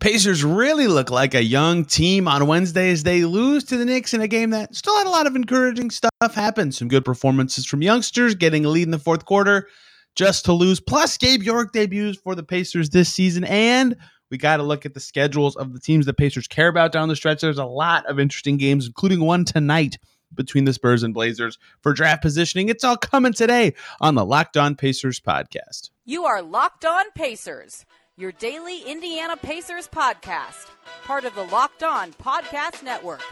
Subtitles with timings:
[0.00, 4.14] Pacers really look like a young team on Wednesday as they lose to the Knicks
[4.14, 6.70] in a game that still had a lot of encouraging stuff happen.
[6.70, 9.68] Some good performances from youngsters, getting a lead in the fourth quarter
[10.14, 10.78] just to lose.
[10.78, 13.42] Plus, Gabe York debuts for the Pacers this season.
[13.42, 13.96] And
[14.30, 17.08] we got to look at the schedules of the teams the Pacers care about down
[17.08, 17.40] the stretch.
[17.40, 19.98] There's a lot of interesting games, including one tonight
[20.32, 22.68] between the Spurs and Blazers for draft positioning.
[22.68, 25.90] It's all coming today on the Locked On Pacers podcast.
[26.04, 27.84] You are Locked On Pacers
[28.18, 30.66] your daily Indiana Pacers podcast,
[31.04, 33.22] part of the Locked On Podcast Network.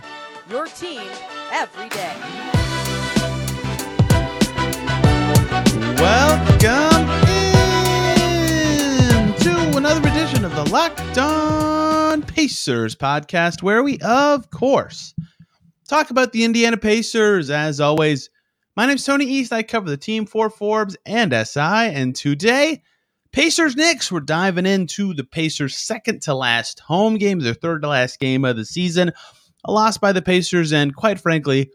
[0.48, 1.02] Your team
[1.50, 2.14] every day.
[6.00, 15.16] Welcome in to another edition of the Locked On Pacers podcast, where we, of course,
[15.88, 17.50] talk about the Indiana Pacers.
[17.50, 18.30] As always,
[18.76, 19.52] my name's Tony East.
[19.52, 22.84] I cover the team for Forbes and SI, and today
[23.36, 27.88] Pacers Knicks, we're diving into the Pacers' second to last home game, their third to
[27.88, 29.12] last game of the season.
[29.66, 31.70] A loss by the Pacers, and quite frankly,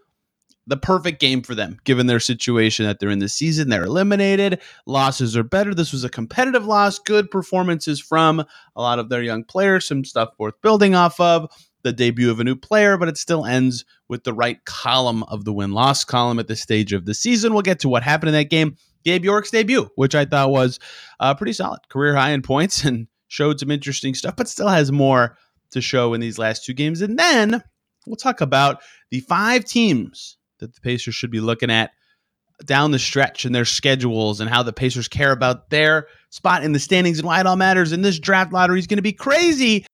[0.65, 3.69] the perfect game for them, given their situation that they're in the season.
[3.69, 4.59] They're eliminated.
[4.87, 5.75] Losses are better.
[5.75, 6.97] This was a competitive loss.
[6.97, 8.43] Good performances from
[8.75, 11.47] a lot of their young players, some stuff worth building off of.
[11.83, 15.45] The debut of a new player, but it still ends with the right column of
[15.45, 17.53] the win loss column at this stage of the season.
[17.53, 18.77] We'll get to what happened in that game.
[19.03, 20.79] Gabe York's debut, which I thought was
[21.19, 24.91] uh, pretty solid, career high in points and showed some interesting stuff, but still has
[24.91, 25.37] more
[25.71, 27.01] to show in these last two games.
[27.01, 27.63] And then
[28.05, 31.91] we'll talk about the five teams that the Pacers should be looking at
[32.65, 36.73] down the stretch and their schedules and how the Pacers care about their spot in
[36.73, 37.91] the standings and why it all matters.
[37.91, 39.85] And this draft lottery is going to be crazy.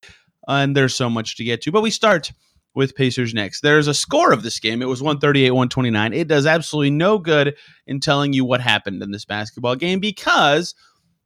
[0.48, 1.72] And there's so much to get to.
[1.72, 2.32] But we start
[2.78, 3.60] with Pacers Knicks.
[3.60, 4.84] There's a score of this game.
[4.84, 6.14] It was 138 129.
[6.14, 7.56] It does absolutely no good
[7.88, 10.76] in telling you what happened in this basketball game because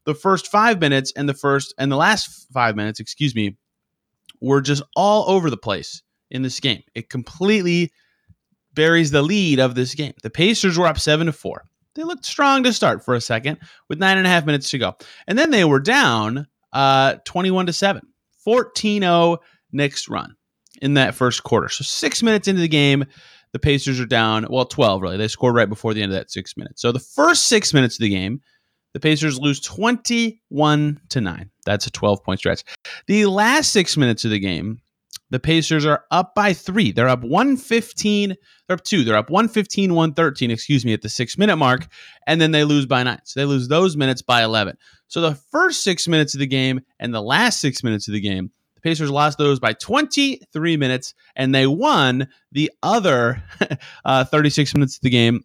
[0.05, 3.58] the first five minutes and the first and the last five minutes, excuse me,
[4.39, 6.83] were just all over the place in this game.
[6.95, 7.91] It completely
[8.73, 10.13] buries the lead of this game.
[10.23, 11.65] The Pacers were up seven to four.
[11.95, 13.59] They looked strong to start for a second
[13.89, 14.95] with nine and a half minutes to go.
[15.27, 18.02] And then they were down uh, 21 to 7.
[18.45, 19.37] 14 0
[19.73, 20.37] Knicks run
[20.81, 21.69] in that first quarter.
[21.69, 23.05] So six minutes into the game,
[23.53, 24.47] the Pacers are down.
[24.49, 25.17] Well, 12 really.
[25.17, 26.81] They scored right before the end of that six minutes.
[26.81, 28.42] So the first six minutes of the game,
[28.93, 31.52] the Pacers lose 21 to 9.
[31.65, 32.64] That's a 12 point stretch.
[33.08, 34.81] The last six minutes of the game,
[35.30, 36.91] the Pacers are up by three.
[36.91, 38.36] They're up 115.
[38.67, 39.05] They're up two.
[39.05, 41.87] They're up 115, 113, excuse me, at the six minute mark.
[42.27, 43.21] And then they lose by nine.
[43.23, 44.77] So they lose those minutes by 11.
[45.08, 48.20] So the first six minutes of the game and the last six minutes of the
[48.20, 53.43] game, Pacers lost those by 23 minutes, and they won the other
[54.05, 55.43] uh, 36 minutes of the game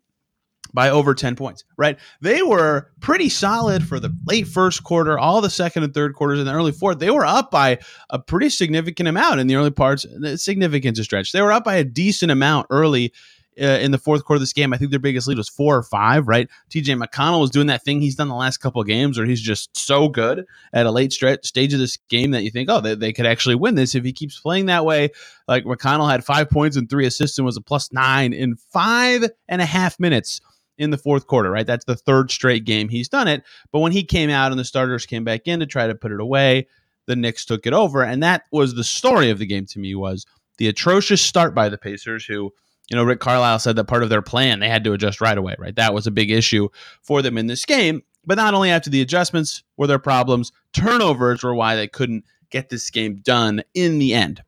[0.77, 1.99] by over 10 points, right?
[2.21, 6.39] They were pretty solid for the late first quarter, all the second and third quarters
[6.39, 6.99] and the early fourth.
[6.99, 7.79] They were up by
[8.11, 11.33] a pretty significant amount in the early parts, significant to stretch.
[11.33, 13.13] They were up by a decent amount early
[13.61, 14.73] uh, in the fourth quarter of this game.
[14.73, 16.49] I think their biggest lead was four or five, right?
[16.71, 19.41] TJ McConnell was doing that thing he's done the last couple of games where he's
[19.41, 22.81] just so good at a late stretch stage of this game that you think, oh,
[22.81, 25.11] they, they could actually win this if he keeps playing that way.
[25.49, 29.25] Like McConnell had five points and three assists and was a plus nine in five
[29.49, 30.41] and a half minutes
[30.79, 31.67] in the fourth quarter, right?
[31.67, 33.43] That's the third straight game he's done it.
[33.73, 36.13] But when he came out and the starters came back in to try to put
[36.13, 36.69] it away,
[37.07, 38.03] the Knicks took it over.
[38.03, 40.27] And that was the story of the game to me was
[40.59, 42.53] the atrocious start by the Pacers, who–
[42.89, 45.37] you know, Rick Carlisle said that part of their plan they had to adjust right
[45.37, 45.75] away, right?
[45.75, 46.69] That was a big issue
[47.03, 48.03] for them in this game.
[48.25, 52.69] But not only after the adjustments were their problems, turnovers were why they couldn't get
[52.69, 54.43] this game done in the end.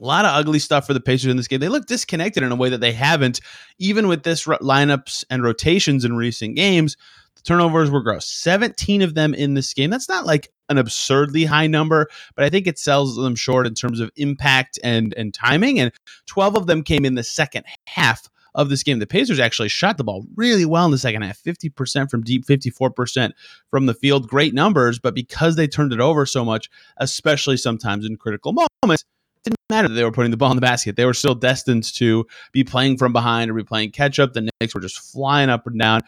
[0.00, 1.60] A lot of ugly stuff for the Pacers in this game.
[1.60, 3.40] They look disconnected in a way that they haven't,
[3.78, 6.96] even with this lineups and rotations in recent games.
[7.38, 8.26] The turnovers were gross.
[8.26, 9.90] 17 of them in this game.
[9.90, 13.74] That's not like an absurdly high number, but I think it sells them short in
[13.74, 15.80] terms of impact and and timing.
[15.80, 15.92] And
[16.26, 18.98] 12 of them came in the second half of this game.
[18.98, 22.44] The Pacers actually shot the ball really well in the second half 50% from deep,
[22.44, 23.32] 54%
[23.70, 24.28] from the field.
[24.28, 26.68] Great numbers, but because they turned it over so much,
[26.98, 29.04] especially sometimes in critical moments,
[29.36, 30.96] it didn't matter that they were putting the ball in the basket.
[30.96, 34.32] They were still destined to be playing from behind or be playing catch up.
[34.32, 36.02] The Knicks were just flying up and down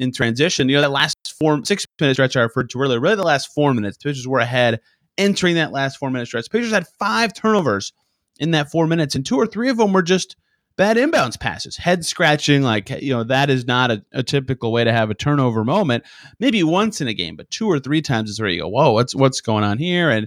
[0.00, 0.68] in transition.
[0.68, 3.50] You know, that last four, six minute stretch I referred to earlier, really the last
[3.54, 4.80] four minutes, Pacers were ahead
[5.18, 6.50] entering that last four minute stretch.
[6.50, 7.92] Pacers had five turnovers
[8.40, 10.34] in that four minutes, and two or three of them were just
[10.76, 12.62] bad inbounds passes, head scratching.
[12.62, 16.04] Like, you know, that is not a, a, typical way to have a turnover moment.
[16.38, 18.92] Maybe once in a game, but two or three times is where you go, whoa,
[18.92, 20.08] what's what's going on here?
[20.08, 20.26] And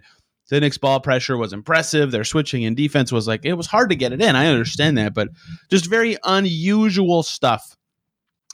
[0.50, 2.12] the Knicks ball pressure was impressive.
[2.12, 4.36] Their switching and defense was like, it was hard to get it in.
[4.36, 5.30] I understand that, but
[5.72, 7.76] just very unusual stuff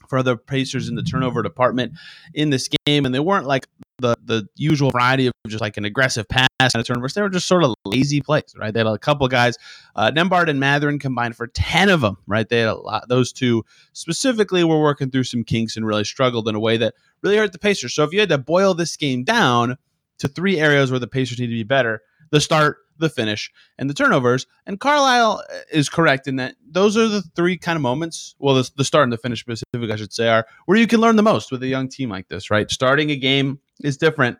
[0.10, 1.94] for other Pacers in the turnover department
[2.34, 3.68] in this game, and they weren't like
[4.00, 7.08] the the usual variety of just like an aggressive pass and a turnover.
[7.08, 8.74] They were just sort of lazy plays, right?
[8.74, 9.58] They had a couple guys,
[9.96, 12.48] uh, Nembhard and Mathurin combined for ten of them, right?
[12.48, 13.08] They had a lot.
[13.08, 13.64] Those two
[13.94, 17.52] specifically were working through some kinks and really struggled in a way that really hurt
[17.52, 17.94] the Pacers.
[17.94, 19.78] So if you had to boil this game down
[20.20, 22.02] to three areas where the Pacers need to be better,
[22.32, 24.46] the start, the finish, and the turnovers.
[24.66, 28.36] And Carlisle uh, is correct in that those are the three kind of moments.
[28.40, 31.00] Well, the, the start and the finish specific, I should say, are where you can
[31.00, 32.70] learn the most with a young team like this, right?
[32.70, 34.38] Starting a game is different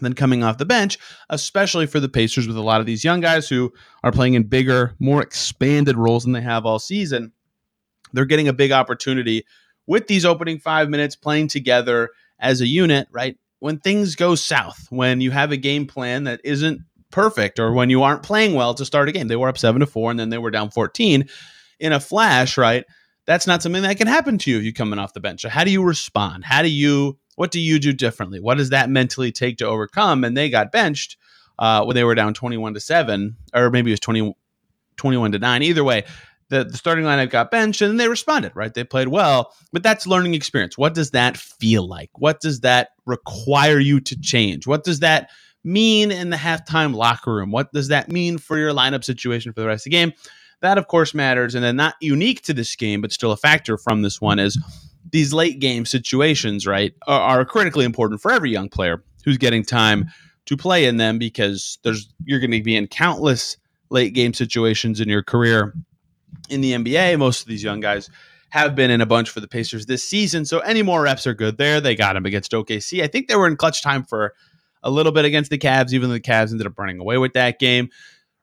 [0.00, 0.98] than coming off the bench,
[1.30, 3.72] especially for the Pacers with a lot of these young guys who
[4.04, 7.32] are playing in bigger, more expanded roles than they have all season.
[8.12, 9.44] They're getting a big opportunity
[9.86, 13.36] with these opening five minutes playing together as a unit, right?
[13.58, 16.80] When things go south, when you have a game plan that isn't
[17.16, 19.26] perfect or when you aren't playing well to start a game.
[19.26, 21.26] They were up 7 to 4 and then they were down 14
[21.80, 22.84] in a flash, right?
[23.24, 25.40] That's not something that can happen to you if you're coming off the bench.
[25.40, 26.44] So how do you respond?
[26.44, 28.38] How do you what do you do differently?
[28.38, 30.24] What does that mentally take to overcome?
[30.24, 31.16] And they got benched
[31.58, 34.36] uh, when they were down 21 to 7 or maybe it was 20
[34.98, 35.62] 21 to 9.
[35.62, 36.04] Either way,
[36.50, 38.74] the, the starting lineup got benched and they responded, right?
[38.74, 40.76] They played well, but that's learning experience.
[40.76, 42.10] What does that feel like?
[42.12, 44.66] What does that require you to change?
[44.66, 45.30] What does that
[45.66, 47.50] mean in the halftime locker room?
[47.50, 50.12] What does that mean for your lineup situation for the rest of the game?
[50.62, 51.54] That, of course, matters.
[51.54, 54.58] And then, not unique to this game, but still a factor from this one is
[55.10, 59.62] these late game situations, right, are, are critically important for every young player who's getting
[59.62, 60.06] time
[60.46, 63.56] to play in them because there's you're going to be in countless
[63.90, 65.74] late game situations in your career
[66.48, 67.18] in the NBA.
[67.18, 68.08] Most of these young guys
[68.50, 70.44] have been in a bunch for the Pacers this season.
[70.44, 71.80] So any more reps are good there.
[71.80, 73.02] They got him against OKC.
[73.02, 74.34] I think they were in clutch time for
[74.86, 77.32] a little bit against the Cavs, even though the Cavs ended up running away with
[77.34, 77.90] that game.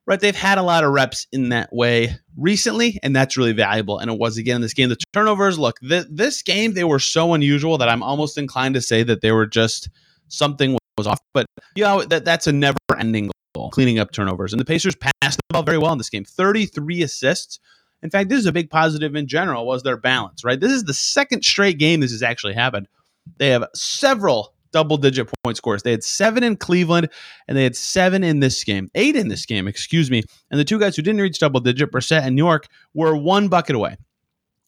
[0.06, 4.00] Right, they've had a lot of reps in that way recently, and that's really valuable.
[4.00, 4.90] And it was again in this game.
[4.90, 8.82] The turnovers, look, th- this game they were so unusual that I'm almost inclined to
[8.82, 9.90] say that they were just
[10.28, 11.20] something was off.
[11.34, 11.46] But
[11.76, 14.52] you know that that's a never-ending goal, cleaning up turnovers.
[14.52, 17.62] And the Pacers passed the ball very well in this game, 33 assists.
[18.02, 20.44] In fact, this is a big positive in general was their balance.
[20.44, 22.90] Right, this is the second straight game this has actually happened.
[23.38, 25.84] They have several double digit point scores.
[25.84, 27.10] They had seven in Cleveland
[27.48, 30.24] and they had seven in this game, eight in this game, excuse me.
[30.52, 33.48] And the two guys who didn't reach double digit, Brissett and New York, were one
[33.48, 33.96] bucket away.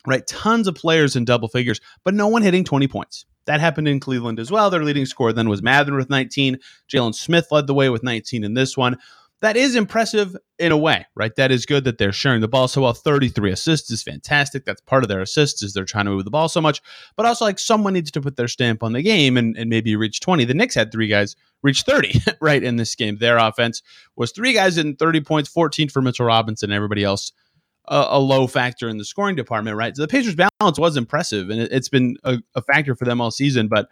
[0.08, 0.26] Right?
[0.26, 3.26] Tons of players in double figures, but no one hitting 20 points.
[3.46, 4.70] That happened in Cleveland as well.
[4.70, 6.58] Their leading scorer then was Mather with 19.
[6.90, 8.98] Jalen Smith led the way with 19 in this one
[9.42, 11.36] that is impressive in a way, right?
[11.36, 12.94] That is good that they're sharing the ball so well.
[12.94, 14.66] 33 assists is fantastic.
[14.66, 16.82] That's part of their assists is they're trying to move the ball so much.
[17.16, 19.96] But also like someone needs to put their stamp on the game and, and maybe
[19.96, 20.46] reach 20.
[20.46, 23.18] The Knicks had three guys reach 30, right, in this game.
[23.18, 23.82] Their offense
[24.16, 27.34] was three guys in 30 points, 14 for Mitchell Robinson, everybody else
[27.88, 29.96] a, a, low factor in the scoring department, right?
[29.96, 33.22] So the Pacers balance was impressive and it, has been a, a factor for them
[33.22, 33.90] all season, but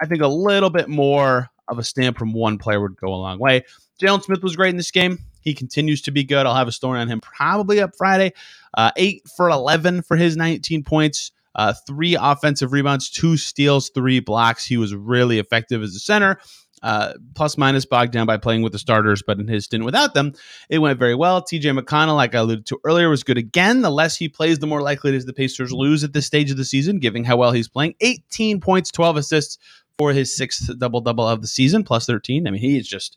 [0.00, 3.16] I think a little bit more of a stamp from one player would go a
[3.16, 3.64] long way.
[4.02, 5.18] Jalen Smith was great in this game.
[5.40, 6.46] He continues to be good.
[6.46, 8.32] I'll have a story on him probably up Friday.
[8.74, 14.20] Uh, eight for 11 for his 19 points, uh, three offensive rebounds, two steals, three
[14.20, 14.64] blocks.
[14.64, 16.38] He was really effective as a center.
[16.82, 20.14] Uh, plus minus bogged down by playing with the starters, but in his stint without
[20.14, 20.32] them,
[20.68, 21.40] it went very well.
[21.40, 23.82] TJ McConnell, like I alluded to earlier, was good again.
[23.82, 26.50] The less he plays, the more likely it is the Pacers lose at this stage
[26.50, 27.94] of the season, given how well he's playing.
[28.00, 29.58] 18 points, 12 assists
[29.96, 32.48] for his sixth double double of the season, plus 13.
[32.48, 33.16] I mean, he is just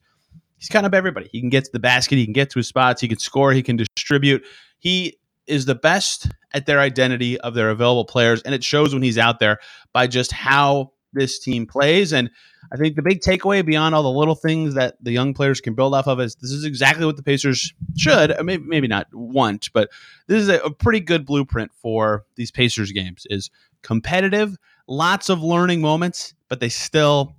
[0.57, 1.29] he's kind of everybody.
[1.31, 3.51] He can get to the basket, he can get to his spots, he can score,
[3.51, 4.43] he can distribute.
[4.79, 9.03] He is the best at their identity of their available players, and it shows when
[9.03, 9.59] he's out there
[9.93, 12.13] by just how this team plays.
[12.13, 12.29] And
[12.71, 15.73] I think the big takeaway beyond all the little things that the young players can
[15.73, 19.89] build off of is this is exactly what the Pacers should, maybe, not want, but
[20.27, 23.25] this is a, a pretty good blueprint for these Pacers games.
[23.29, 23.49] Is
[23.81, 27.35] competitive, lots of learning moments, but they still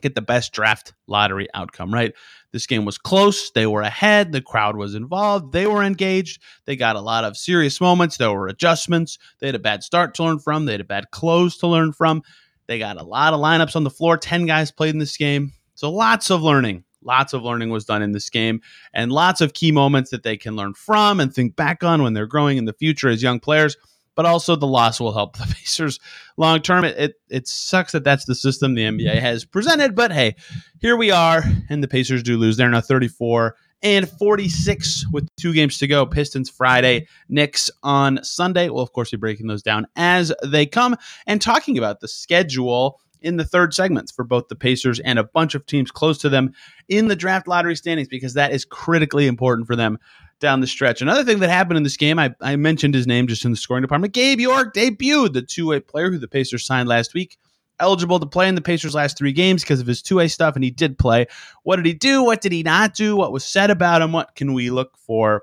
[0.00, 2.14] get the best draft lottery outcome, right?
[2.52, 3.50] This game was close.
[3.50, 4.32] They were ahead.
[4.32, 5.52] The crowd was involved.
[5.52, 6.40] They were engaged.
[6.64, 8.16] They got a lot of serious moments.
[8.16, 9.18] There were adjustments.
[9.40, 10.64] They had a bad start to learn from.
[10.64, 12.22] They had a bad close to learn from.
[12.66, 14.16] They got a lot of lineups on the floor.
[14.16, 15.52] 10 guys played in this game.
[15.74, 16.84] So lots of learning.
[17.02, 18.60] Lots of learning was done in this game
[18.92, 22.12] and lots of key moments that they can learn from and think back on when
[22.12, 23.76] they're growing in the future as young players
[24.18, 26.00] but also the loss will help the Pacers
[26.36, 26.82] long term.
[26.84, 29.18] It, it, it sucks that that's the system the NBA mm-hmm.
[29.20, 30.34] has presented, but hey,
[30.80, 32.56] here we are, and the Pacers do lose.
[32.56, 36.04] They're now 34 and 46 with two games to go.
[36.04, 38.68] Pistons Friday, Knicks on Sunday.
[38.70, 40.96] We'll of course be breaking those down as they come
[41.28, 45.24] and talking about the schedule in the third segments for both the Pacers and a
[45.24, 46.52] bunch of teams close to them
[46.88, 49.96] in the draft lottery standings because that is critically important for them
[50.40, 51.02] down the stretch.
[51.02, 53.56] Another thing that happened in this game, I, I mentioned his name just in the
[53.56, 54.12] scoring department.
[54.12, 57.36] Gabe York debuted, the two way player who the Pacers signed last week.
[57.80, 60.56] Eligible to play in the Pacers' last three games because of his two way stuff,
[60.56, 61.26] and he did play.
[61.62, 62.24] What did he do?
[62.24, 63.16] What did he not do?
[63.16, 64.12] What was said about him?
[64.12, 65.42] What can we look for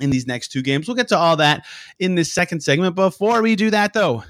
[0.00, 0.88] in these next two games?
[0.88, 1.64] We'll get to all that
[2.00, 2.96] in this second segment.
[2.96, 4.24] Before we do that, though,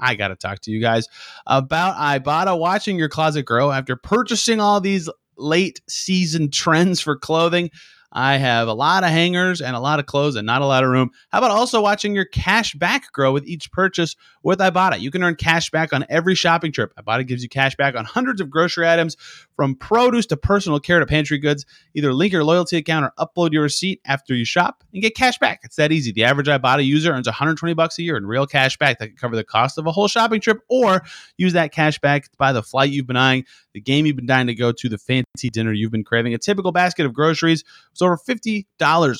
[0.00, 1.08] I got to talk to you guys
[1.46, 7.70] about Ibotta watching your closet grow after purchasing all these late season trends for clothing.
[8.12, 10.82] I have a lot of hangers and a lot of clothes and not a lot
[10.82, 11.10] of room.
[11.28, 15.00] How about also watching your cash back grow with each purchase with Ibotta?
[15.00, 16.92] You can earn cash back on every shopping trip.
[16.96, 19.16] Ibotta gives you cash back on hundreds of grocery items
[19.56, 21.66] from produce to personal care to pantry goods.
[21.94, 25.38] Either link your loyalty account or upload your receipt after you shop and get cash
[25.38, 25.60] back.
[25.62, 26.12] It's that easy.
[26.12, 29.16] The average Ibotta user earns 120 bucks a year in real cash back that can
[29.16, 31.02] cover the cost of a whole shopping trip or
[31.36, 34.26] use that cash back to buy the flight you've been eyeing, the game you've been
[34.26, 36.34] dying to go to, the fancy dinner you've been craving.
[36.34, 38.64] A typical basket of groceries was over $50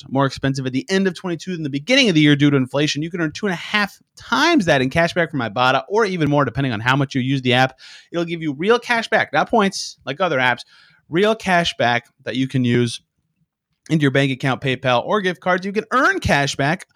[0.09, 2.57] more expensive at the end of 22 than the beginning of the year due to
[2.57, 3.01] inflation.
[3.01, 6.05] You can earn two and a half times that in cash back from Ibotta or
[6.05, 7.79] even more depending on how much you use the app.
[8.11, 10.61] It'll give you real cash back, not points like other apps,
[11.09, 13.01] real cash back that you can use
[13.89, 15.65] into your bank account, PayPal, or gift cards.
[15.65, 16.87] You can earn cash back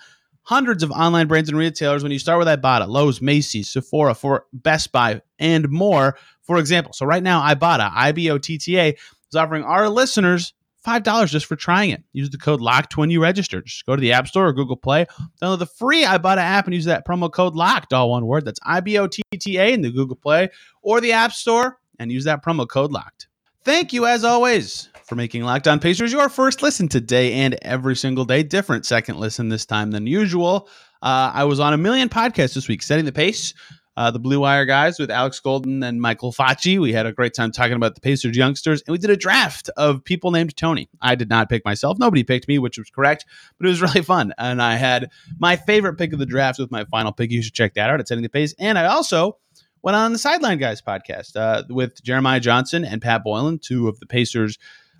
[0.43, 4.45] hundreds of online brands and retailers when you start with Ibotta, Lowe's, Macy's, Sephora, for
[4.53, 6.17] Best Buy, and more.
[6.43, 9.89] For example, so right now, Ibotta, I B O T T A, is offering our
[9.89, 10.53] listeners
[10.85, 12.03] $5 just for trying it.
[12.13, 13.61] Use the code LOCKED when you register.
[13.61, 15.05] Just go to the App Store or Google Play,
[15.41, 18.45] download the free Ibotta app and use that promo code LOCKED, all one word.
[18.45, 20.49] That's I B O T T A in the Google Play
[20.81, 23.27] or the App Store and use that promo code LOCKED.
[23.63, 27.95] Thank you, as always, for making Locked On Pacers your first listen today and every
[27.95, 28.43] single day.
[28.43, 30.67] Different second listen this time than usual.
[31.01, 33.53] Uh, I was on a million podcasts this week, setting the pace.
[33.95, 36.79] Uh, the Blue Wire guys with Alex Golden and Michael Facci.
[36.79, 39.69] We had a great time talking about the Pacers youngsters, and we did a draft
[39.77, 40.89] of people named Tony.
[41.01, 41.99] I did not pick myself.
[41.99, 43.25] Nobody picked me, which was correct,
[43.57, 44.33] but it was really fun.
[44.37, 47.31] And I had my favorite pick of the draft with my final pick.
[47.31, 48.55] You should check that out at Setting the Pace.
[48.57, 49.37] And I also
[49.83, 53.99] went on the Sideline Guys podcast uh, with Jeremiah Johnson and Pat Boylan, two of
[53.99, 54.57] the Pacers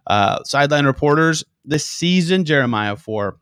[0.07, 2.45] uh, sideline reporters this season.
[2.45, 3.37] Jeremiah for,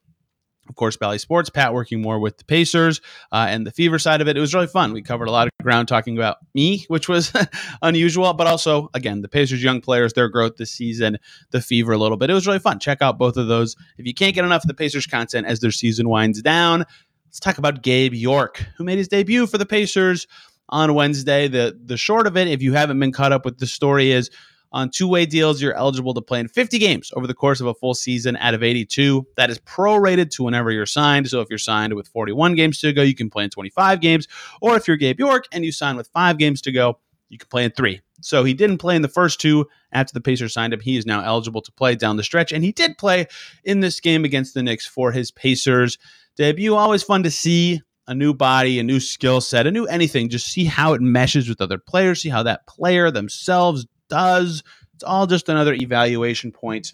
[0.72, 1.50] of course, Bally Sports.
[1.50, 3.02] Pat working more with the Pacers
[3.34, 4.38] uh, and the Fever side of it.
[4.38, 4.94] It was really fun.
[4.94, 7.34] We covered a lot of ground talking about me, which was
[7.82, 11.18] unusual, but also, again, the Pacers' young players, their growth this season,
[11.50, 12.30] the Fever a little bit.
[12.30, 12.80] It was really fun.
[12.80, 13.76] Check out both of those.
[13.98, 16.86] If you can't get enough of the Pacers content as their season winds down,
[17.26, 20.26] let's talk about Gabe York, who made his debut for the Pacers
[20.70, 21.50] on Wednesday.
[21.50, 24.30] The the short of it, if you haven't been caught up with the story, is
[24.72, 27.68] on two way deals, you're eligible to play in 50 games over the course of
[27.68, 29.28] a full season out of 82.
[29.36, 31.28] That is prorated to whenever you're signed.
[31.28, 34.28] So if you're signed with 41 games to go, you can play in 25 games.
[34.62, 37.00] Or if you're Gabe York and you sign with five games to go,
[37.30, 38.02] you can play in three.
[38.22, 40.80] So he didn't play in the first two after the Pacers signed him.
[40.80, 42.52] He is now eligible to play down the stretch.
[42.52, 43.28] And he did play
[43.64, 45.98] in this game against the Knicks for his Pacers
[46.38, 46.76] debut.
[46.76, 50.30] Always fun to see a new body, a new skill set, a new anything.
[50.30, 54.64] Just see how it meshes with other players, see how that player themselves does.
[54.94, 56.94] It's all just another evaluation point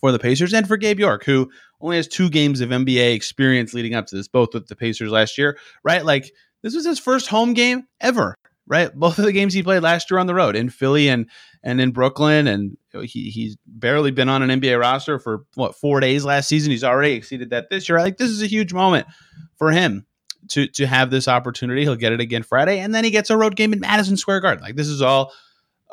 [0.00, 3.74] for the Pacers and for Gabe York, who only has two games of NBA experience
[3.74, 6.04] leading up to this, both with the Pacers last year, right?
[6.04, 8.36] Like this was his first home game ever,
[8.66, 8.92] right?
[8.94, 11.28] Both of the games he played last year on the road in Philly and
[11.62, 16.00] and in Brooklyn, and he he's barely been on an NBA roster for what four
[16.00, 16.72] days last season.
[16.72, 17.98] He's already exceeded that this year.
[17.98, 19.06] Like this is a huge moment
[19.54, 20.06] for him
[20.48, 21.82] to to have this opportunity.
[21.82, 24.40] He'll get it again Friday, and then he gets a road game in Madison Square
[24.40, 24.64] Garden.
[24.64, 25.32] Like this is all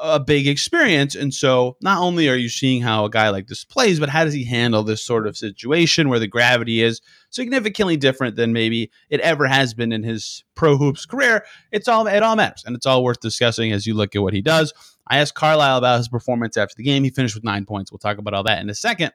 [0.01, 1.15] a big experience.
[1.15, 4.24] And so not only are you seeing how a guy like this plays, but how
[4.24, 8.91] does he handle this sort of situation where the gravity is significantly different than maybe
[9.10, 11.46] it ever has been in his pro hoops career.
[11.72, 14.34] It's all it all matters and it's all worth discussing as you look at what
[14.34, 14.74] he does.
[15.08, 17.03] I asked Carlisle about his performance after the game.
[17.03, 17.91] He finished with nine points.
[17.91, 19.12] We'll talk about all that in a second.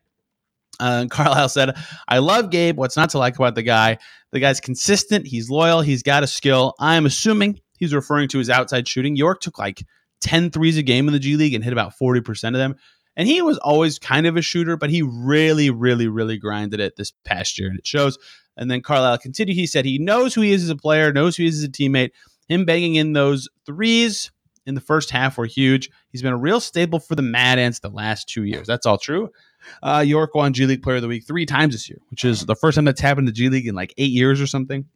[0.81, 1.77] Uh, Carlisle said,
[2.09, 2.77] I love Gabe.
[2.77, 3.99] What's not to like about the guy?
[4.33, 5.27] The guy's consistent.
[5.27, 5.83] He's loyal.
[5.83, 6.75] He's got a skill.
[6.81, 9.15] I'm assuming he's referring to his outside shooting.
[9.15, 9.85] York took like
[10.25, 12.75] 10 threes a game in the G League and hit about 40% of them.
[13.17, 16.97] And he was always kind of a shooter, but he really, really, really grinded it
[16.97, 18.19] this past year, and it shows.
[18.57, 19.55] And then Carlisle continued.
[19.55, 21.65] He said he knows who he is as a player, knows who he is as
[21.65, 22.11] a teammate.
[22.49, 24.33] Him banging in those threes
[24.67, 25.91] in the first half were huge.
[26.11, 28.67] He's been a real staple for the Mad Ants the last two years.
[28.67, 29.31] That's all true.
[29.83, 32.47] Uh, York won G League Player of the Week three times this year, which is
[32.47, 34.87] the first time that's happened to G League in like eight years or something.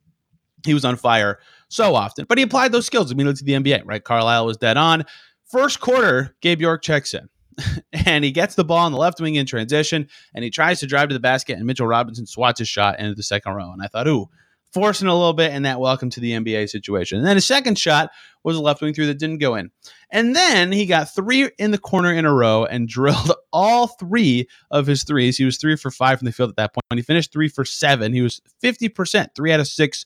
[0.65, 1.39] He was on fire
[1.69, 4.03] so often, but he applied those skills immediately to the NBA, right?
[4.03, 5.05] Carlisle was dead on.
[5.47, 7.29] First quarter, Gabe York checks in
[7.93, 10.87] and he gets the ball on the left wing in transition and he tries to
[10.87, 13.73] drive to the basket and Mitchell Robinson swats his shot into the second row.
[13.73, 14.29] And I thought, ooh,
[14.73, 17.19] forcing a little bit, in that welcome to the NBA situation.
[17.19, 18.11] And then his second shot
[18.45, 19.71] was a left wing three that didn't go in.
[20.11, 24.49] And then he got three in the corner in a row and drilled all three
[24.71, 25.37] of his threes.
[25.37, 26.85] He was three for five from the field at that point.
[26.89, 28.13] When He finished three for seven.
[28.13, 30.05] He was 50%, three out of six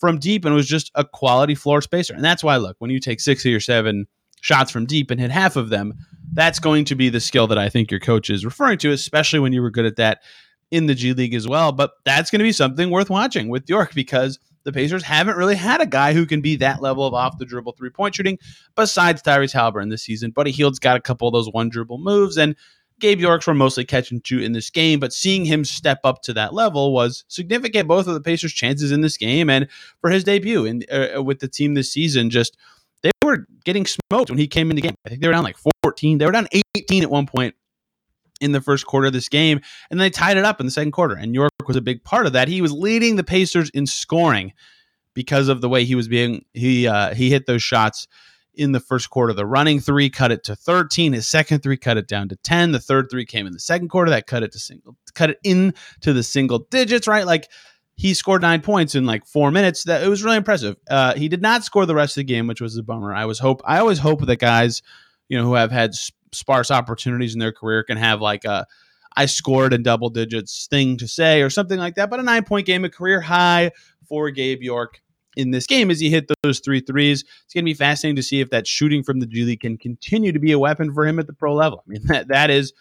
[0.00, 2.14] from deep, and was just a quality floor spacer.
[2.14, 4.06] And that's why, look, when you take six your seven
[4.40, 5.94] shots from deep and hit half of them,
[6.32, 9.40] that's going to be the skill that I think your coach is referring to, especially
[9.40, 10.22] when you were good at that
[10.70, 11.72] in the G League as well.
[11.72, 15.54] But that's going to be something worth watching with York because the Pacers haven't really
[15.54, 18.38] had a guy who can be that level of off the dribble three point shooting
[18.76, 20.30] besides Tyrese Halliburton this season.
[20.30, 22.56] Buddy Hield's got a couple of those one dribble moves, and
[23.00, 26.22] Gabe Yorks were mostly catch and shoot in this game, but seeing him step up
[26.22, 27.88] to that level was significant.
[27.88, 29.68] Both of the Pacers' chances in this game and
[30.00, 32.56] for his debut in, uh, with the team this season, just
[33.02, 34.94] they were getting smoked when he came in the game.
[35.06, 36.18] I think they were down like 14.
[36.18, 37.54] They were down 18 at one point
[38.40, 40.92] in the first quarter of this game, and they tied it up in the second
[40.92, 41.14] quarter.
[41.14, 42.48] And York was a big part of that.
[42.48, 44.52] He was leading the Pacers in scoring
[45.14, 48.06] because of the way he was being he uh, he hit those shots
[48.54, 49.32] in the first quarter.
[49.32, 51.12] The running three cut it to 13.
[51.12, 52.72] His second three cut it down to 10.
[52.72, 54.10] The third three came in the second quarter.
[54.10, 57.26] That cut it to single cut it into the single digits, right?
[57.26, 57.48] Like
[57.96, 59.84] he scored nine points in like four minutes.
[59.84, 60.76] That it was really impressive.
[60.88, 63.14] Uh, he did not score the rest of the game, which was a bummer.
[63.14, 64.82] I was hope I always hope that guys,
[65.28, 65.92] you know, who have had
[66.32, 68.66] sparse opportunities in their career can have like a
[69.16, 72.10] I scored in double digits thing to say or something like that.
[72.10, 73.72] But a nine point game, a career high
[74.08, 75.02] for Gabe York
[75.40, 77.24] in this game as he hit those three threes.
[77.44, 79.78] It's going to be fascinating to see if that shooting from the G League can
[79.78, 81.82] continue to be a weapon for him at the pro level.
[81.86, 82.72] I mean, that, that is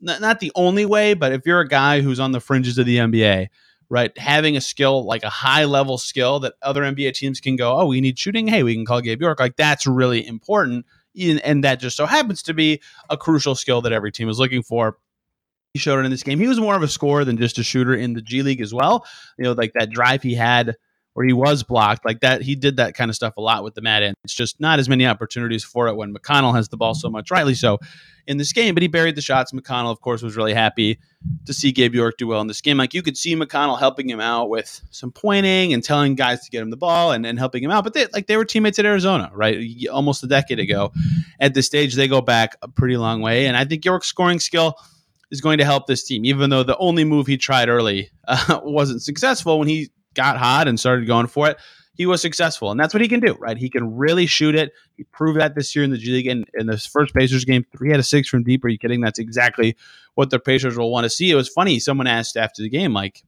[0.00, 2.86] not, not the only way, but if you're a guy who's on the fringes of
[2.86, 3.48] the NBA,
[3.90, 7.78] right, having a skill like a high level skill that other NBA teams can go,
[7.78, 8.48] oh, we need shooting.
[8.48, 9.40] Hey, we can call Gabe York.
[9.40, 10.84] Like that's really important
[11.18, 14.62] and that just so happens to be a crucial skill that every team is looking
[14.62, 14.98] for.
[15.72, 16.38] He showed it in this game.
[16.38, 18.72] He was more of a scorer than just a shooter in the G League as
[18.72, 19.06] well.
[19.36, 20.76] You know, like that drive he had
[21.18, 23.74] where he was blocked, like that, he did that kind of stuff a lot with
[23.74, 24.20] the Mad Ants.
[24.22, 27.32] It's just not as many opportunities for it when McConnell has the ball so much,
[27.32, 27.80] rightly so,
[28.28, 28.72] in this game.
[28.72, 29.50] But he buried the shots.
[29.50, 31.00] McConnell, of course, was really happy
[31.44, 32.76] to see Gabe York do well in this game.
[32.76, 36.50] Like you could see McConnell helping him out with some pointing and telling guys to
[36.52, 37.82] get him the ball and, and helping him out.
[37.82, 39.58] But they like they were teammates at Arizona, right?
[39.90, 40.92] Almost a decade ago.
[41.40, 43.46] At this stage, they go back a pretty long way.
[43.46, 44.76] And I think York's scoring skill
[45.32, 48.60] is going to help this team, even though the only move he tried early uh,
[48.62, 51.56] wasn't successful when he got hot and started going for it,
[51.94, 52.70] he was successful.
[52.70, 53.56] And that's what he can do, right?
[53.56, 54.72] He can really shoot it.
[54.96, 56.26] He proved that this year in the G League.
[56.26, 58.64] And in the first Pacers game, three out of six from deep.
[58.64, 59.00] Are you kidding?
[59.00, 59.76] That's exactly
[60.14, 61.30] what the Pacers will want to see.
[61.30, 61.78] It was funny.
[61.78, 63.22] Someone asked after the game, like,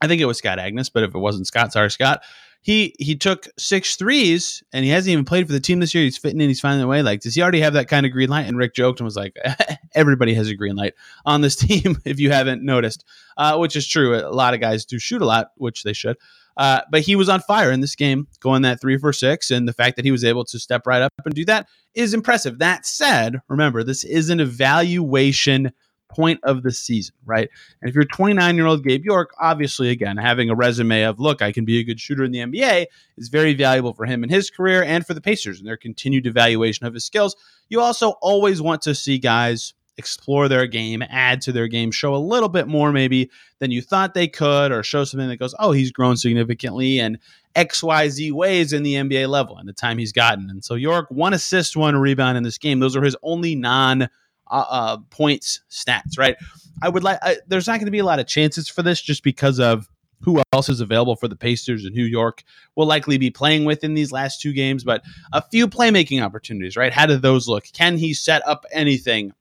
[0.00, 2.22] I think it was Scott Agness, but if it wasn't Scott, sorry, Scott.
[2.60, 6.04] He he took six threes and he hasn't even played for the team this year.
[6.04, 7.02] He's fitting in, he's finding a way.
[7.02, 8.46] Like, does he already have that kind of green light?
[8.46, 9.36] And Rick joked and was like,
[9.94, 10.94] everybody has a green light
[11.24, 13.04] on this team, if you haven't noticed,
[13.36, 14.16] uh, which is true.
[14.16, 16.16] A lot of guys do shoot a lot, which they should.
[16.58, 19.50] Uh, but he was on fire in this game, going that three for six.
[19.50, 22.12] And the fact that he was able to step right up and do that is
[22.12, 22.58] impressive.
[22.58, 25.72] That said, remember, this is an evaluation
[26.08, 27.48] point of the season, right?
[27.80, 31.42] And if you're 29 year old Gabe York, obviously, again, having a resume of, look,
[31.42, 34.30] I can be a good shooter in the NBA is very valuable for him in
[34.30, 37.36] his career and for the Pacers and their continued evaluation of his skills.
[37.68, 42.14] You also always want to see guys explore their game, add to their game, show
[42.14, 45.54] a little bit more maybe than you thought they could, or show something that goes,
[45.58, 47.18] oh, he's grown significantly and
[47.56, 50.48] XYZ ways in the NBA level and the time he's gotten.
[50.48, 52.78] And so York, one assist, one rebound in this game.
[52.78, 54.08] Those are his only non
[54.50, 56.36] uh, uh, points stats, right?
[56.82, 59.22] I would like, there's not going to be a lot of chances for this just
[59.22, 59.88] because of
[60.20, 62.42] who else is available for the Pacers and who York
[62.74, 66.76] will likely be playing with in these last two games, but a few playmaking opportunities,
[66.76, 66.92] right?
[66.92, 67.64] How do those look?
[67.72, 69.32] Can he set up anything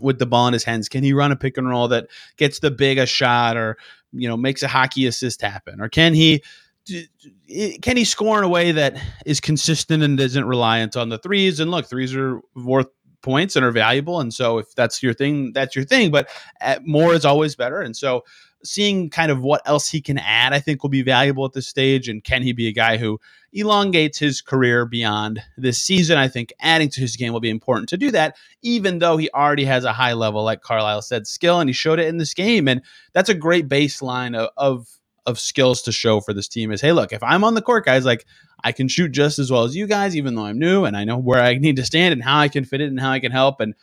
[0.00, 0.88] with the ball in his hands?
[0.88, 3.76] Can he run a pick and roll that gets the big a shot or
[4.12, 5.80] you know makes a hockey assist happen?
[5.80, 6.42] Or can he
[6.86, 11.58] can he score in a way that is consistent and isn't reliant on the threes?
[11.58, 12.88] And look, threes are worth
[13.22, 16.10] points and are valuable, and so if that's your thing, that's your thing.
[16.10, 16.28] But
[16.60, 18.24] uh, more is always better, and so
[18.66, 21.66] seeing kind of what else he can add, I think will be valuable at this
[21.66, 22.08] stage.
[22.08, 23.18] And can he be a guy who
[23.52, 26.18] elongates his career beyond this season?
[26.18, 29.30] I think adding to his game will be important to do that, even though he
[29.30, 32.34] already has a high level, like Carlisle said, skill, and he showed it in this
[32.34, 32.68] game.
[32.68, 34.88] And that's a great baseline of, of
[35.26, 37.84] of skills to show for this team is hey look if i'm on the court
[37.84, 38.24] guys like
[38.66, 41.04] i can shoot just as well as you guys even though i'm new and i
[41.04, 43.20] know where i need to stand and how i can fit it and how i
[43.20, 43.74] can help and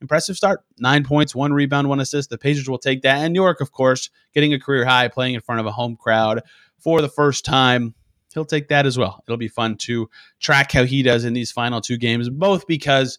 [0.00, 0.64] impressive start.
[0.78, 2.30] Nine points, one rebound, one assist.
[2.30, 3.18] The Pacers will take that.
[3.18, 5.96] And New York, of course, getting a career high, playing in front of a home
[5.96, 6.42] crowd
[6.78, 7.94] for the first time.
[8.32, 9.22] He'll take that as well.
[9.26, 13.18] It'll be fun to track how he does in these final two games, both because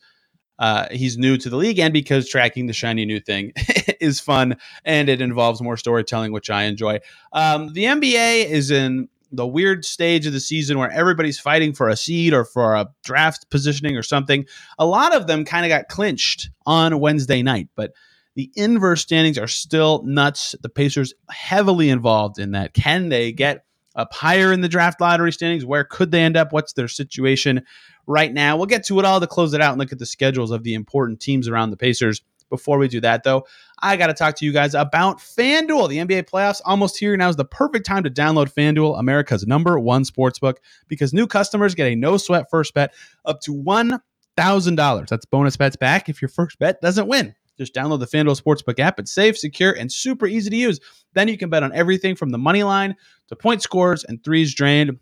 [0.58, 3.52] uh, he's new to the league and because tracking the shiny new thing
[4.00, 7.00] is fun and it involves more storytelling, which I enjoy.
[7.34, 11.90] Um, the NBA is in the weird stage of the season where everybody's fighting for
[11.90, 14.46] a seed or for a draft positioning or something.
[14.78, 17.94] A lot of them kind of got clinched on Wednesday night, but
[18.36, 20.56] the inverse standings are still nuts.
[20.62, 22.74] The Pacers heavily involved in that.
[22.74, 23.66] Can they get
[23.96, 25.66] up higher in the draft lottery standings?
[25.66, 26.54] Where could they end up?
[26.54, 27.64] What's their situation
[28.08, 28.56] right now?
[28.56, 30.64] We'll get to it all to close it out and look at the schedules of
[30.64, 32.22] the important teams around the Pacers.
[32.50, 33.46] Before we do that, though,
[33.82, 35.90] I got to talk to you guys about FanDuel.
[35.90, 37.18] The NBA playoffs almost here.
[37.18, 40.56] Now is the perfect time to download FanDuel, America's number one sportsbook,
[40.88, 42.94] because new customers get a no sweat first bet
[43.26, 45.08] up to $1,000.
[45.08, 47.34] That's bonus bets back if your first bet doesn't win.
[47.58, 49.00] Just download the FanDuel Sportsbook app.
[49.00, 50.80] It's safe, secure, and super easy to use.
[51.14, 52.96] Then you can bet on everything from the money line
[53.28, 54.98] to point scores and threes drained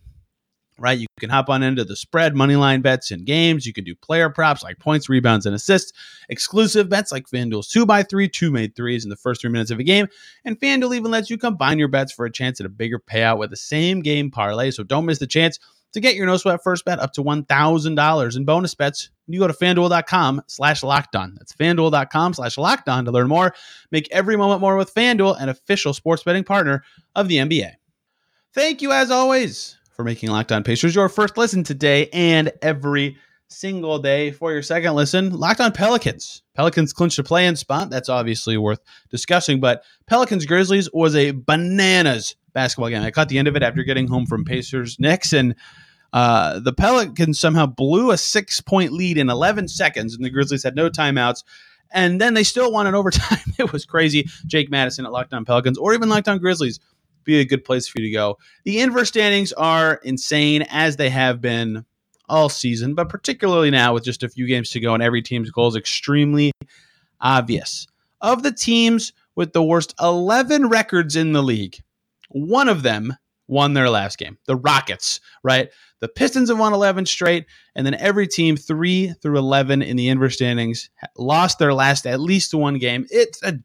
[0.80, 0.98] right?
[0.98, 3.66] You can hop on into the spread, money line bets in games.
[3.66, 5.94] You can do player props like points, rebounds, and assists.
[6.30, 9.84] Exclusive bets like FanDuel's 2x3, 2 made threes in the first three minutes of a
[9.84, 10.08] game.
[10.46, 13.38] And FanDuel even lets you combine your bets for a chance at a bigger payout
[13.38, 14.72] with the same game parlay.
[14.72, 15.60] So don't miss the chance
[15.94, 19.10] to get your no sweat first bet up to $1,000 in bonus bets.
[19.28, 21.36] You go to fanduel.com slash locked on.
[21.36, 23.54] That's fanduel.com slash locked on to learn more.
[23.92, 26.84] Make every moment more with FanDuel, an official sports betting partner
[27.16, 27.74] of the NBA.
[28.54, 33.18] Thank you, as always, for making Locked On Pacers your first listen today and every
[33.50, 34.32] single day.
[34.32, 36.42] For your second listen, Locked On Pelicans.
[36.56, 37.90] Pelicans clinched a play in spot.
[37.90, 43.04] That's obviously worth discussing, but Pelicans Grizzlies was a bananas basketball game.
[43.04, 45.54] I caught the end of it after getting home from Pacers Knicks, and
[46.14, 50.64] uh, the Pelicans somehow blew a six point lead in 11 seconds, and the Grizzlies
[50.64, 51.44] had no timeouts.
[51.92, 53.40] And then they still won in overtime.
[53.60, 54.30] it was crazy.
[54.46, 56.80] Jake Madison at Locked On Pelicans, or even Locked On Grizzlies
[57.30, 58.38] be a good place for you to go.
[58.66, 61.86] The inverse standings are insane as they have been
[62.28, 65.52] all season, but particularly now with just a few games to go and every team's
[65.52, 66.52] goal is extremely
[67.22, 67.88] obvious.
[68.22, 71.78] Of the teams with the worst 11 records in the league,
[72.30, 73.16] one of them
[73.48, 74.38] won their last game.
[74.46, 75.70] The Rockets, right?
[76.02, 80.08] The Pistons have won 11 straight, and then every team 3 through 11 in the
[80.08, 83.06] inverse standings lost their last at least one game.
[83.10, 83.60] It's a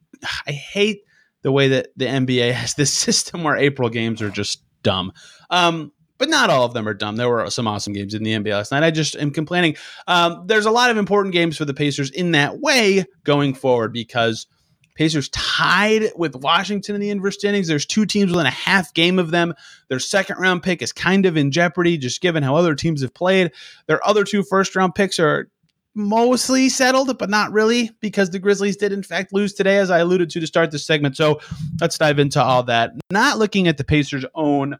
[0.46, 1.02] I hate
[1.44, 5.12] the way that the NBA has this system where April games are just dumb.
[5.50, 7.16] Um, but not all of them are dumb.
[7.16, 8.82] There were some awesome games in the NBA last night.
[8.82, 9.76] I just am complaining.
[10.06, 13.92] Um, there's a lot of important games for the Pacers in that way going forward
[13.92, 14.46] because
[14.94, 17.66] Pacers tied with Washington in the inverse standings.
[17.66, 19.54] There's two teams within a half game of them.
[19.88, 23.12] Their second round pick is kind of in jeopardy, just given how other teams have
[23.12, 23.50] played.
[23.86, 25.48] Their other two first round picks are
[25.94, 29.98] mostly settled, but not really, because the Grizzlies did, in fact, lose today, as I
[29.98, 31.16] alluded to to start this segment.
[31.16, 31.40] So
[31.80, 32.92] let's dive into all that.
[33.10, 34.78] Not looking at the Pacers' own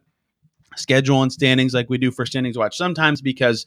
[0.75, 3.65] schedule and standings like we do for Standings Watch sometimes, because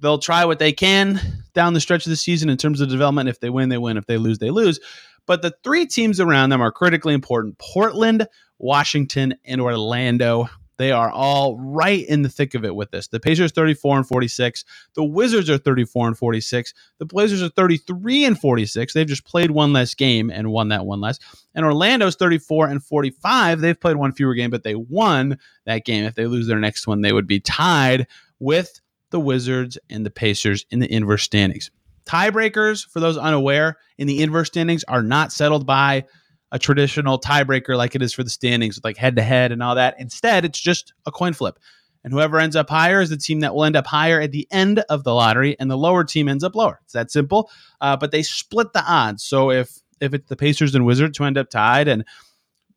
[0.00, 1.20] they'll try what they can
[1.54, 3.28] down the stretch of the season in terms of development.
[3.28, 3.96] If they win, they win.
[3.96, 4.80] If they lose, they lose.
[5.26, 8.26] But the three teams around them are critically important Portland,
[8.58, 10.48] Washington, and Orlando.
[10.80, 13.08] They are all right in the thick of it with this.
[13.08, 14.64] The Pacers 34 and 46.
[14.94, 16.72] The Wizards are 34 and 46.
[16.96, 18.94] The Blazers are 33 and 46.
[18.94, 21.18] They've just played one less game and won that one less.
[21.54, 23.60] And Orlando's 34 and 45.
[23.60, 26.04] They've played one fewer game, but they won that game.
[26.04, 28.06] If they lose their next one, they would be tied
[28.38, 31.70] with the Wizards and the Pacers in the inverse standings.
[32.06, 36.06] Tiebreakers, for those unaware, in the inverse standings are not settled by
[36.52, 39.62] a traditional tiebreaker like it is for the standings with like head to head and
[39.62, 39.96] all that.
[39.98, 41.58] Instead, it's just a coin flip.
[42.02, 44.48] And whoever ends up higher is the team that will end up higher at the
[44.50, 46.80] end of the lottery, and the lower team ends up lower.
[46.84, 47.50] It's that simple.
[47.80, 49.22] Uh, but they split the odds.
[49.22, 52.04] So if if it's the Pacers and Wizards who end up tied, and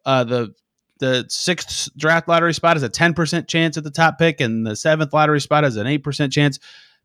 [0.05, 0.53] uh, the
[0.99, 4.67] the sixth draft lottery spot is a ten percent chance at the top pick, and
[4.67, 6.59] the seventh lottery spot is an eight percent chance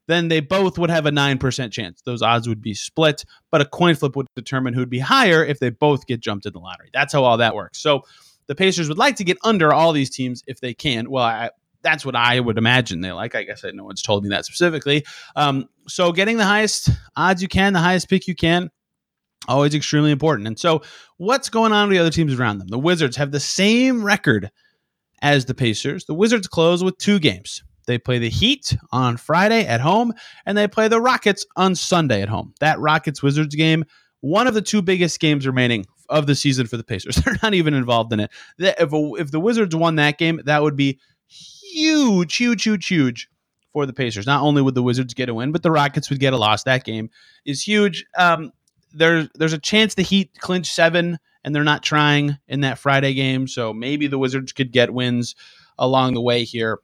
[0.08, 2.02] then they both would have a 9% chance.
[2.02, 5.60] Those odds would be split, but a coin flip would determine who'd be higher if
[5.60, 6.90] they both get jumped in the lottery.
[6.92, 7.78] That's how all that works.
[7.78, 8.02] So
[8.46, 11.10] the Pacers would like to get under all these teams if they can.
[11.10, 11.50] Well, I,
[11.82, 13.34] that's what I would imagine they like.
[13.34, 15.04] I guess no one's told me that specifically.
[15.36, 18.70] Um, so getting the highest odds you can, the highest pick you can,
[19.46, 20.48] always extremely important.
[20.48, 20.82] And so
[21.18, 22.68] what's going on with the other teams around them?
[22.68, 24.50] The Wizards have the same record
[25.20, 26.06] as the Pacers.
[26.06, 27.62] The Wizards close with two games.
[27.88, 30.12] They play the Heat on Friday at home,
[30.46, 32.54] and they play the Rockets on Sunday at home.
[32.60, 33.84] That Rockets Wizards game,
[34.20, 37.16] one of the two biggest games remaining of the season for the Pacers.
[37.24, 38.30] They're not even involved in it.
[38.58, 43.28] If, a, if the Wizards won that game, that would be huge, huge, huge, huge
[43.72, 44.26] for the Pacers.
[44.26, 46.64] Not only would the Wizards get a win, but the Rockets would get a loss.
[46.64, 47.08] That game
[47.46, 48.04] is huge.
[48.18, 48.52] Um,
[48.92, 53.14] there's there's a chance the Heat clinch seven, and they're not trying in that Friday
[53.14, 53.46] game.
[53.46, 55.34] So maybe the Wizards could get wins
[55.78, 56.80] along the way here.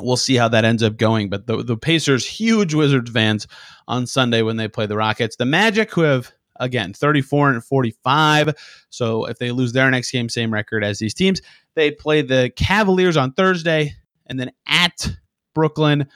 [0.00, 1.28] We'll see how that ends up going.
[1.28, 3.46] But the, the Pacers, huge Wizards fans
[3.88, 5.36] on Sunday when they play the Rockets.
[5.36, 8.54] The Magic, who have again 34 and 45.
[8.90, 11.40] So if they lose their next game, same record as these teams.
[11.74, 13.94] They play the Cavaliers on Thursday
[14.26, 15.10] and then at
[15.54, 16.06] Brooklyn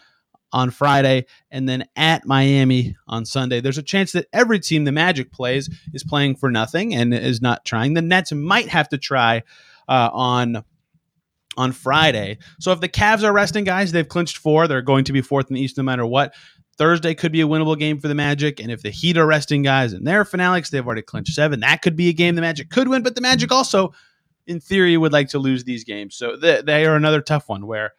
[0.53, 3.61] on Friday and then at Miami on Sunday.
[3.61, 7.41] There's a chance that every team the Magic plays is playing for nothing and is
[7.41, 7.95] not trying.
[7.95, 9.43] The Nets might have to try
[9.89, 10.65] uh, on
[11.61, 12.39] on Friday.
[12.59, 14.67] So if the Cavs are resting guys, they've clinched four.
[14.67, 16.35] They're going to be fourth in the East no matter what.
[16.79, 18.61] Thursday could be a winnable game for the Magic.
[18.61, 21.61] And if the Heat are resting guys in their finalics, they've already clinched seven.
[21.61, 23.93] That could be a game the Magic could win, but the Magic also,
[24.47, 26.17] in theory, would like to lose these games.
[26.17, 27.93] So they, they are another tough one where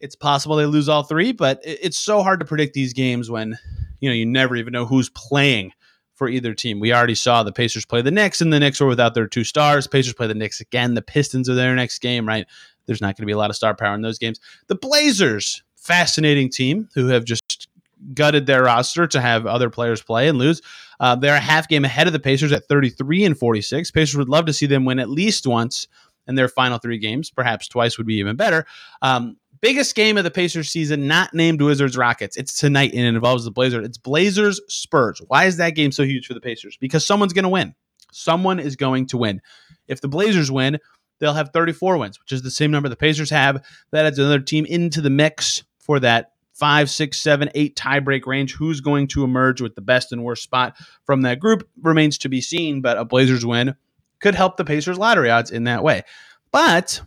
[0.00, 3.56] it's possible they lose all three, but it's so hard to predict these games when
[4.00, 5.72] you know you never even know who's playing
[6.16, 6.80] for either team.
[6.80, 9.44] We already saw the Pacers play the Knicks, and the Knicks were without their two
[9.44, 9.86] stars.
[9.86, 10.94] Pacers play the Knicks again.
[10.94, 12.46] The Pistons are their next game, right?
[12.86, 14.40] There's not going to be a lot of star power in those games.
[14.68, 17.68] The Blazers, fascinating team who have just
[18.14, 20.62] gutted their roster to have other players play and lose.
[21.00, 23.90] Uh, they're a half game ahead of the Pacers at 33 and 46.
[23.90, 25.88] Pacers would love to see them win at least once
[26.26, 27.30] in their final three games.
[27.30, 28.66] Perhaps twice would be even better.
[29.02, 32.36] Um, biggest game of the Pacers season, not named Wizards Rockets.
[32.36, 33.86] It's tonight and it involves the Blazers.
[33.86, 35.20] It's Blazers Spurs.
[35.28, 36.76] Why is that game so huge for the Pacers?
[36.80, 37.74] Because someone's going to win.
[38.12, 39.40] Someone is going to win.
[39.88, 40.78] If the Blazers win,
[41.18, 43.64] they'll have 34 wins, which is the same number the Pacers have.
[43.92, 48.54] That adds another team into the mix for that five, six, seven, eight tiebreak range.
[48.54, 52.28] Who's going to emerge with the best and worst spot from that group remains to
[52.28, 53.74] be seen, but a Blazers win
[54.20, 56.02] could help the Pacers lottery odds in that way.
[56.52, 57.02] But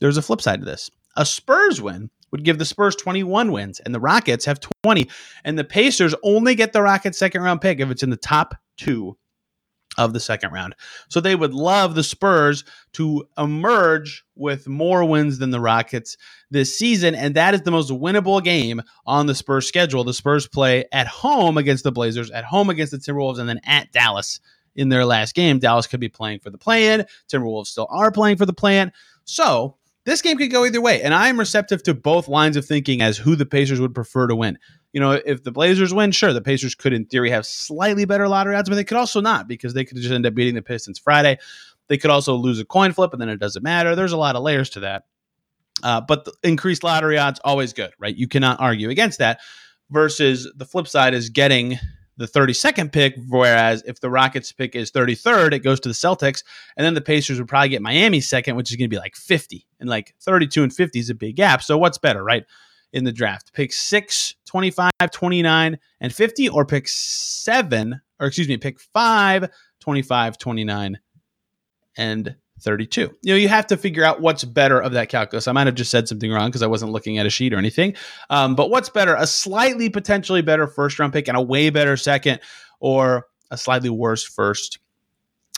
[0.00, 0.90] there's a flip side to this.
[1.16, 5.08] A Spurs win would give the Spurs 21 wins, and the Rockets have 20.
[5.44, 8.54] And the Pacers only get the Rockets' second round pick if it's in the top
[8.76, 9.16] two
[9.98, 10.74] of the second round.
[11.08, 16.16] So they would love the Spurs to emerge with more wins than the Rockets
[16.50, 17.14] this season.
[17.14, 20.04] And that is the most winnable game on the Spurs schedule.
[20.04, 23.60] The Spurs play at home against the Blazers, at home against the Timberwolves, and then
[23.64, 24.40] at Dallas
[24.76, 25.58] in their last game.
[25.58, 27.04] Dallas could be playing for the play in.
[27.28, 28.92] Timberwolves still are playing for the play in.
[29.24, 31.02] So this game could go either way.
[31.02, 34.36] And I'm receptive to both lines of thinking as who the Pacers would prefer to
[34.36, 34.58] win
[34.94, 38.28] you know, if the Blazers win, sure, the Pacers could, in theory, have slightly better
[38.28, 40.62] lottery odds, but they could also not because they could just end up beating the
[40.62, 41.36] Pistons Friday.
[41.88, 43.96] They could also lose a coin flip, and then it doesn't matter.
[43.96, 45.06] There's a lot of layers to that.
[45.82, 48.14] Uh, but increased lottery odds always good, right?
[48.14, 49.40] You cannot argue against that.
[49.90, 51.76] Versus the flip side is getting
[52.16, 56.44] the 32nd pick, whereas if the Rockets pick is 33rd, it goes to the Celtics,
[56.76, 59.16] and then the Pacers would probably get Miami second, which is going to be like
[59.16, 61.62] 50, and like 32 and 50 is a big gap.
[61.62, 62.44] So what's better, right?
[62.94, 63.52] In the draft.
[63.52, 70.38] Pick 6, 25, 29, and 50, or pick 7, or excuse me, pick 5, 25,
[70.38, 70.98] 29,
[71.98, 73.00] and 32.
[73.00, 75.48] You know, you have to figure out what's better of that calculus.
[75.48, 77.58] I might have just said something wrong because I wasn't looking at a sheet or
[77.58, 77.94] anything.
[78.30, 79.16] Um, but what's better?
[79.16, 82.40] A slightly potentially better first round pick and a way better second,
[82.78, 84.78] or a slightly worse first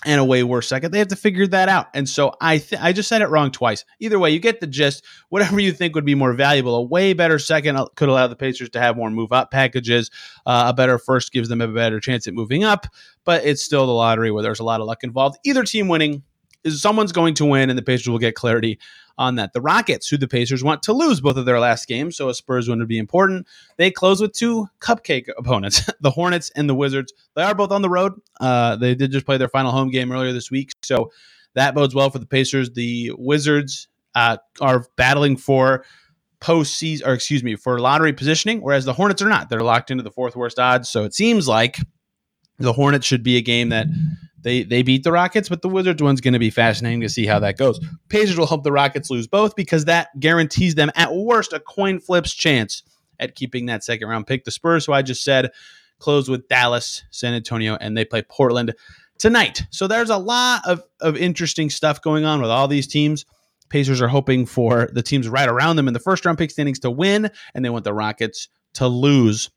[0.04, 0.92] and a way worse second.
[0.92, 1.87] They have to figure that out.
[1.94, 3.85] And so I th- I just said it wrong twice.
[3.98, 5.04] Either way, you get the gist.
[5.30, 8.70] Whatever you think would be more valuable, a way better second could allow the Pacers
[8.70, 10.11] to have more move up packages.
[10.44, 12.87] Uh, a better first gives them a better chance at moving up,
[13.24, 15.38] but it's still the lottery where there's a lot of luck involved.
[15.44, 16.22] Either team winning
[16.64, 18.79] is someone's going to win, and the Pacers will get clarity
[19.19, 19.53] on that.
[19.53, 22.35] The Rockets, who the Pacers want to lose both of their last games, so a
[22.35, 23.47] Spurs win would be important.
[23.77, 27.12] They close with two cupcake opponents, the Hornets and the Wizards.
[27.35, 28.14] They are both on the road.
[28.40, 31.11] Uh, they did just play their final home game earlier this week, so
[31.55, 32.71] that bodes well for the Pacers.
[32.73, 35.85] The Wizards uh, are battling for
[36.40, 39.49] postseason, or excuse me, for lottery positioning, whereas the Hornets are not.
[39.49, 41.79] They're locked into the fourth worst odds, so it seems like
[42.59, 43.87] the Hornets should be a game that
[44.46, 47.26] they they beat the Rockets, but the Wizards one's going to be fascinating to see
[47.26, 47.80] how that goes.
[48.09, 51.98] Pacers will help the Rockets lose both because that guarantees them at worst a coin
[51.98, 52.85] flips chance
[53.18, 54.44] at keeping that second round pick.
[54.44, 55.50] The Spurs, who I just said,
[55.98, 58.72] close with Dallas, San Antonio, and they play Portland
[59.18, 59.64] tonight.
[59.70, 63.26] So there's a lot of, of interesting stuff going on with all these teams.
[63.68, 66.78] Pacers are hoping for the teams right around them in the first round pick standings
[66.80, 69.50] to win, and they want the Rockets to lose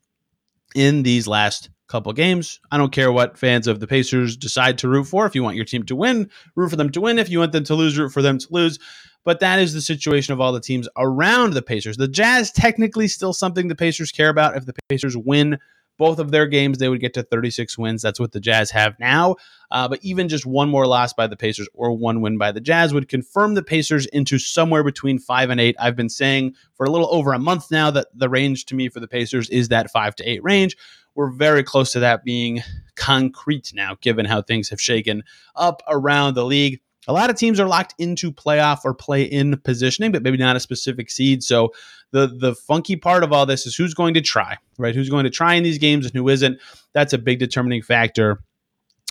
[0.74, 2.60] in these last couple games.
[2.70, 5.26] I don't care what fans of the Pacers decide to root for.
[5.26, 7.18] If you want your team to win, root for them to win.
[7.18, 8.78] If you want them to lose, root for them to lose.
[9.24, 11.96] But that is the situation of all the teams around the Pacers.
[11.96, 14.56] The Jazz technically still something the Pacers care about.
[14.56, 15.58] If the Pacers win
[16.00, 18.02] both of their games, they would get to 36 wins.
[18.02, 19.36] That's what the Jazz have now.
[19.70, 22.60] Uh, but even just one more loss by the Pacers or one win by the
[22.60, 25.76] Jazz would confirm the Pacers into somewhere between five and eight.
[25.78, 28.88] I've been saying for a little over a month now that the range to me
[28.88, 30.76] for the Pacers is that five to eight range
[31.14, 32.62] we're very close to that being
[32.96, 35.22] concrete now, given how things have shaken
[35.56, 36.80] up around the league.
[37.08, 40.56] A lot of teams are locked into playoff or play in positioning, but maybe not
[40.56, 41.42] a specific seed.
[41.42, 41.72] So
[42.12, 44.94] the the funky part of all this is who's going to try, right?
[44.94, 46.60] Who's going to try in these games and who isn't.
[46.92, 48.42] That's a big determining factor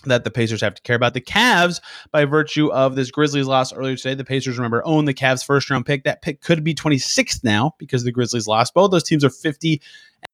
[0.06, 1.14] that the Pacers have to care about.
[1.14, 5.14] The Cavs, by virtue of this Grizzlies loss earlier today, the Pacers, remember, own the
[5.14, 6.04] Cavs' first round pick.
[6.04, 8.74] That pick could be 26th now because the Grizzlies lost.
[8.74, 9.82] Both those teams are 50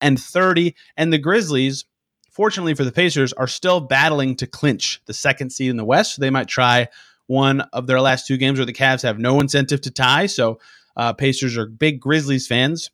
[0.02, 0.76] and 30.
[0.98, 1.86] And the Grizzlies,
[2.30, 6.16] fortunately for the Pacers, are still battling to clinch the second seed in the West.
[6.16, 6.88] So they might try
[7.28, 10.26] one of their last two games where the Cavs have no incentive to tie.
[10.26, 10.60] So
[10.96, 12.92] uh, Pacers are big Grizzlies fans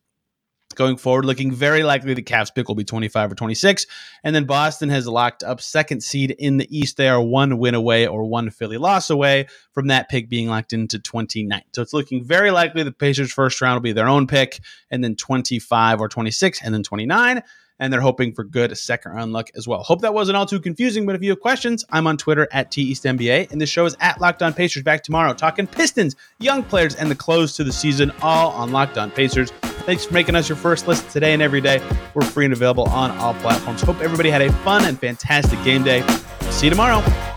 [0.75, 3.85] going forward, looking very likely the Cavs pick will be 25 or 26.
[4.23, 6.97] And then Boston has locked up second seed in the East.
[6.97, 10.73] They are one win away or one Philly loss away from that pick being locked
[10.73, 11.61] into 29.
[11.73, 15.03] So it's looking very likely the Pacers' first round will be their own pick, and
[15.03, 17.41] then 25 or 26, and then 29
[17.81, 19.83] and they're hoping for good second round luck as well.
[19.83, 22.71] Hope that wasn't all too confusing, but if you have questions, I'm on Twitter at
[22.71, 24.83] TEastNBA, and this show is at Locked On Pacers.
[24.83, 28.97] Back tomorrow, talking Pistons, young players, and the close to the season, all on Locked
[28.97, 29.51] On Pacers.
[29.81, 31.81] Thanks for making us your first listen today and every day.
[32.13, 33.81] We're free and available on all platforms.
[33.81, 36.07] Hope everybody had a fun and fantastic game day.
[36.51, 37.30] See you tomorrow.